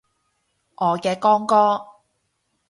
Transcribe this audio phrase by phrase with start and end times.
[0.77, 1.79] 我嘅光哥